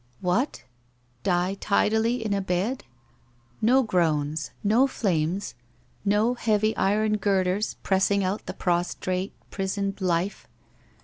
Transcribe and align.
What? 0.19 0.63
Die 1.21 1.53
tidily 1.59 2.25
in 2.25 2.33
a 2.33 2.41
bed? 2.41 2.85
No 3.61 3.83
groans! 3.83 4.49
No 4.63 4.87
flames! 4.87 5.53
No 6.03 6.33
heavy 6.33 6.75
iron 6.75 7.17
girders 7.17 7.75
pressing 7.83 8.23
out 8.23 8.47
the 8.47 8.53
prostrate 8.55 9.31
prisoned 9.51 10.01
life 10.01 10.47